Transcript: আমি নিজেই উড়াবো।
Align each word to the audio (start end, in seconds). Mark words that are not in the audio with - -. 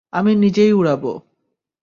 আমি 0.13 0.31
নিজেই 0.35 0.71
উড়াবো। 0.73 1.13